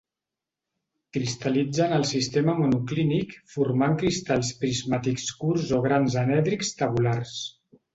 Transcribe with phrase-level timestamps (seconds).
[1.17, 7.41] Cristal·litza en el sistema monoclínic formant cristalls prismàtics curts o grans anèdrics tabulars.